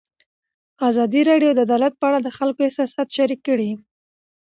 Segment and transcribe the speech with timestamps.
[0.89, 3.71] ازادي راډیو د عدالت په اړه د خلکو احساسات شریک کړي.